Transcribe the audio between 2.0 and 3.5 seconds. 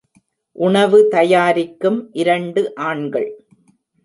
இரண்டு ஆண்கள்.